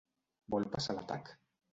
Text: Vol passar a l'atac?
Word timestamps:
Vol 0.53 0.65
passar 0.75 0.95
a 0.95 0.99
l'atac? 0.99 1.29